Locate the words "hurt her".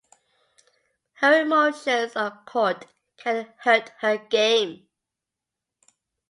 3.59-4.17